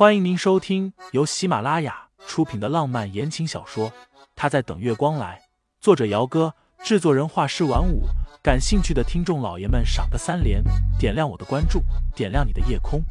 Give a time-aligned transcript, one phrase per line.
[0.00, 3.90] 欢迎您收听由喜马拉雅出品的浪漫言情小说
[4.34, 5.38] 《他在等月光来》，
[5.78, 8.04] 作者：姚哥，制作人：画师晚舞。
[8.42, 10.64] 感兴趣的听众老爷们，赏个三连，
[10.98, 11.82] 点亮我的关注，
[12.16, 13.04] 点亮你的夜空。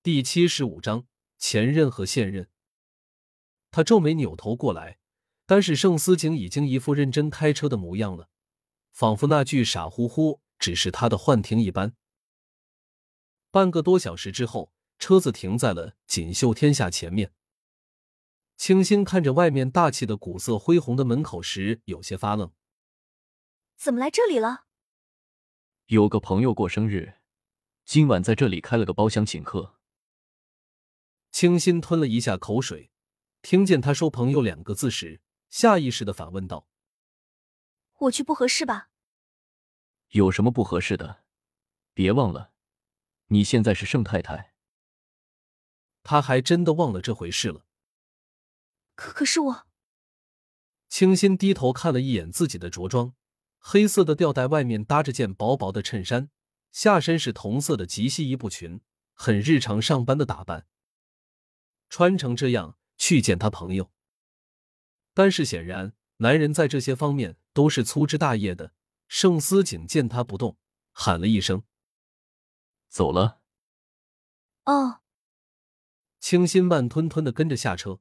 [0.00, 1.06] 第七十五章：
[1.38, 2.46] 前任和现任。
[3.72, 4.98] 他皱眉扭头过来。
[5.52, 8.30] 但是盛思景已经一副认真开车的模样了，
[8.90, 11.94] 仿佛那句傻乎乎只是他的幻听一般。
[13.50, 17.34] 半个多小时之后，车子停在了锦绣天下前面。
[18.56, 22.50] 清新看着外面大气的古色恢宏的门口时，有些发愣
[23.76, 24.64] ：“怎么来这里了？”
[25.88, 27.16] 有个朋友过生日，
[27.84, 29.74] 今晚在这里开了个包厢请客。
[31.30, 32.90] 清新吞了一下口水，
[33.42, 35.20] 听见他说“朋友”两个字时。
[35.52, 36.66] 下意识的反问道
[38.04, 38.88] ：“我去不合适吧？
[40.08, 41.24] 有什么不合适的？
[41.92, 42.54] 别忘了，
[43.26, 44.54] 你现在是盛太太。”
[46.02, 47.66] 他还真的忘了这回事了。
[48.94, 49.66] 可可是我……
[50.88, 53.14] 清新低头看了一眼自己的着装，
[53.58, 56.30] 黑色的吊带外面搭着件薄薄的衬衫，
[56.70, 58.80] 下身是同色的及膝一步裙，
[59.12, 60.66] 很日常上班的打扮。
[61.90, 63.92] 穿成这样去见他朋友。
[65.14, 68.72] 但是显然，男人在这些方面都是粗枝大叶的。
[69.08, 70.56] 盛思景见他不动，
[70.92, 71.64] 喊了一声
[72.88, 73.42] ：“走了。”
[74.64, 75.00] 哦。
[76.18, 78.00] 清新慢吞吞的跟着下车，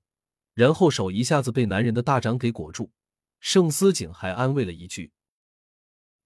[0.53, 2.93] 然后手一下子被男人的大掌给裹住。
[3.41, 5.11] 盛思景还安慰了一句：“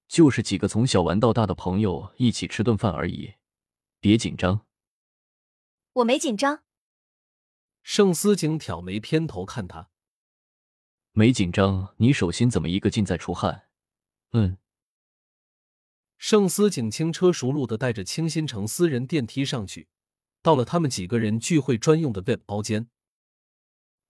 [0.08, 3.36] 就是几个从小玩到大的朋友一起吃顿饭而已，
[4.00, 4.68] 别紧张。”
[5.94, 6.64] 我没紧张。
[7.82, 9.90] 盛思景挑眉偏头看他。
[11.18, 13.70] 没紧张，你手心怎么一个劲在出汗？
[14.34, 14.58] 嗯。
[16.18, 19.88] 盛思景轻车熟路的带着清新城私人电梯上去，
[20.42, 22.90] 到了他们几个人聚会专用的 VIP 包间。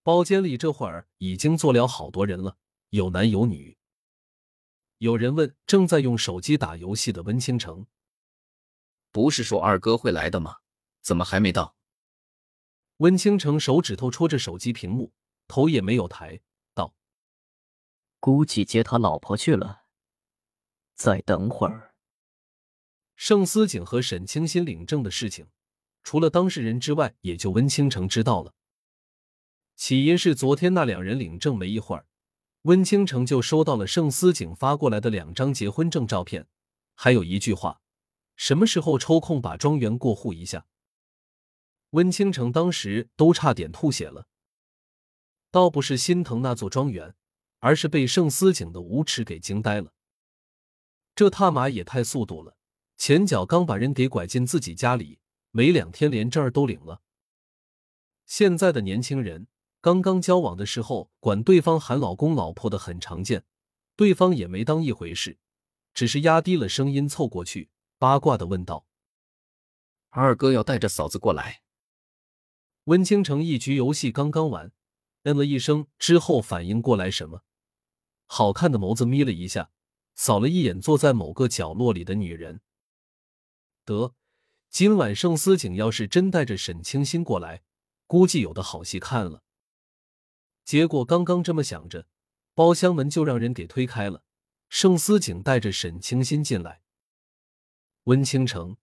[0.02, 2.58] 包间里这会儿已经坐了好多人了，
[2.90, 3.78] 有男有女。
[4.98, 7.86] 有人问正在用手机打游戏的温倾城
[9.12, 10.58] ：“不是说二哥会来的吗？
[11.04, 11.76] 怎么还没到？”
[12.98, 15.14] 温倾城手指头戳着手机屏幕，
[15.48, 16.42] 头也没有抬。
[18.20, 19.84] 估计接他老婆去了。
[20.96, 21.94] 再等会儿。
[23.16, 25.48] 盛思景和沈清心领证的事情，
[26.04, 28.54] 除了当事人之外，也就温倾城知道了。
[29.76, 32.08] 起因是昨天那两人领证没一会儿，
[32.64, 36.48] 温倾城就收到了盛思景发过来的两张结婚证照片，
[36.94, 37.82] 还有一句话：
[38.36, 40.66] 什么时候抽空把庄园过户一下？
[41.92, 44.28] 温倾城当时都差点吐血了，
[45.52, 47.16] 倒不是心疼那座庄园。
[47.66, 49.92] 而是被盛思景的无耻给惊呆了。
[51.16, 52.56] 这他妈也太速度了！
[52.96, 55.18] 前脚刚把人给拐进自己家里，
[55.50, 57.02] 没两天连证儿都领了。
[58.28, 59.48] 现在的年轻人
[59.82, 63.44] 刚刚交往的时候，管对方喊老公老婆的很常见，
[63.96, 65.40] 对方也没当一回事，
[65.96, 68.86] 只是压低了声音凑过去，八卦的问道
[70.10, 71.64] ：“二哥要带着嫂子过来？”
[72.86, 74.72] 温倾城一局游戏刚刚完，
[75.24, 77.42] 嗯了一声之后反应过来什么。
[78.26, 79.72] 好看的眸子眯了一下，
[80.16, 82.62] 扫了一眼坐在某个角落里的女人。
[83.84, 84.16] 得，
[84.70, 87.64] 今晚盛思景要是真带着沈清心过来，
[88.08, 89.44] 估计有的好戏看了。
[90.64, 92.08] 结果刚刚这么想着，
[92.54, 94.24] 包厢门就让人给推开了。
[94.68, 96.82] 盛思景带着沈清心进来。
[98.06, 98.78] 温倾城，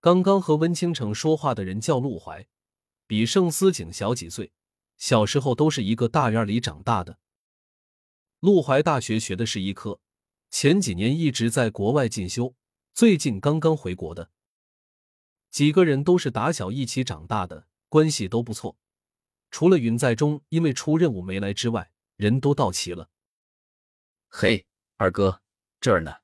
[0.00, 2.46] 刚刚和温倾城说话的人叫陆怀，
[3.06, 4.52] 比盛思景小几岁，
[4.98, 7.18] 小时候都是一个大院里长大的。
[8.40, 10.00] 陆怀大学学的是医科，
[10.50, 12.54] 前几年一直在国外进修，
[12.92, 14.30] 最近刚刚回国的。
[15.50, 18.76] 几个人都是打小一起长大的，关系都不错。
[19.50, 23.08] 除了云在中因为出任务没来之外，人都到齐了。
[24.28, 24.66] 嘿，
[24.96, 25.40] 二哥，
[25.80, 26.16] 这儿呢。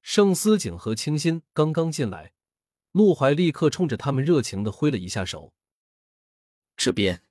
[0.00, 2.34] 盛思景和清新刚刚进来，
[2.92, 5.52] 陆怀立刻冲着他们热情的挥了一下手。
[6.76, 7.24] 这边，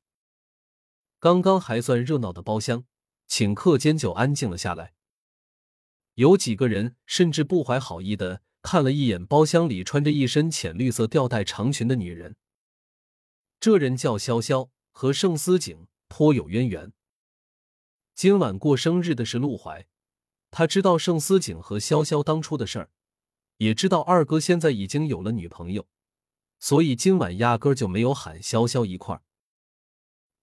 [1.19, 2.85] 刚刚还算热闹的包厢。
[3.29, 4.93] 顷刻间就安静了下来，
[6.15, 12.35] 有几个人甚至不怀好意的看了一眼包厢里穿着一身浅绿色吊带长裙的女人。
[13.59, 16.93] 这人叫潇潇，和盛思景颇有渊源。
[18.13, 19.87] 今晚过生日的是陆怀，
[20.51, 22.89] 他知道盛思景和潇潇当初的事儿，
[23.57, 25.87] 也知道二哥现在已经有了女朋友，
[26.59, 29.23] 所以今晚压根就没有喊潇潇一块儿。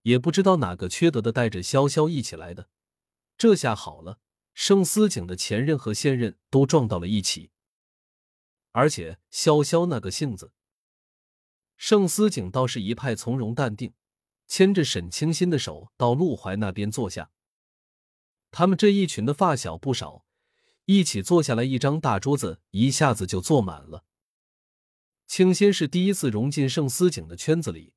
[0.02, 2.68] 也不知道哪个缺德的带着潇潇一起来的。
[3.36, 4.18] 这下好了，
[4.54, 7.50] 盛思景的前任和现任都撞到了一起，
[8.72, 10.52] 而且潇潇那个性子，
[11.76, 13.94] 盛思景倒是一派从容淡定，
[14.46, 17.30] 牵着沈清新的手到陆怀那边坐下。
[18.50, 20.26] 他们这一群的发小不少，
[20.84, 24.04] 一起坐下来，一张大桌子一下子就坐满了。
[25.26, 27.94] 清新是第一次融进盛思景的圈子里，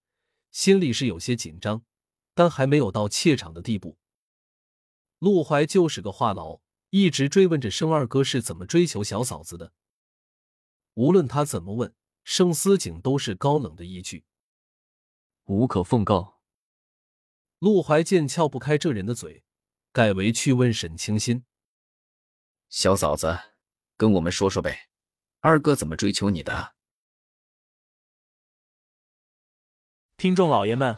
[0.52, 1.84] 心里是有些紧张，
[2.34, 3.98] 但还没有到怯场的地步。
[5.20, 9.74] 陆怀就是个话痨，一直追问着生二哥是怎么追求小嫂子的。
[10.96, 14.26] 无论他怎么问，盛思景都是高冷的一句
[15.46, 16.40] ：“无可奉告。”
[17.60, 19.44] 陆怀见撬不开这人的嘴，
[19.92, 21.46] 改为去问沈清心
[22.70, 23.40] ：“小嫂子，
[23.96, 24.90] 跟我们说说呗，
[25.40, 26.76] 二哥怎么追求你的？”
[30.18, 30.98] 听众老爷们，